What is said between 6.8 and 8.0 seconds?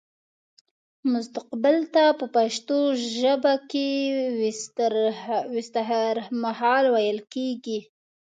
ويل کيږي